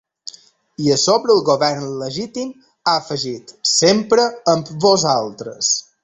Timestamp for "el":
1.33-1.41